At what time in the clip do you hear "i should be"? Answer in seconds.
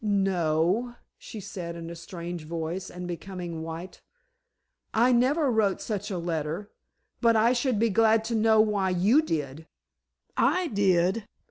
7.35-7.91